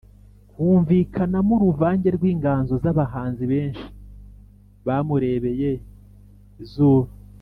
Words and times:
Humvikanamo 0.55 1.53
uruvange 1.57 2.09
rw'inganzo 2.17 2.73
z'abahanzi 2.83 3.43
benshi 3.51 3.85
bamurebeye 4.85 5.69
izuba 6.63 7.09